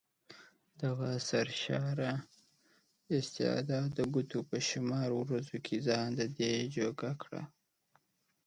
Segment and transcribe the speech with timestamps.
[0.81, 2.11] دغه سرشاره
[3.17, 7.31] استعداد د ګوتو په شمار ورځو کې ځان ددې جوګه کړ.